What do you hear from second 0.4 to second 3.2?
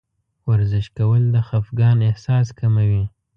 ورزش کول د خفګان احساس کموي.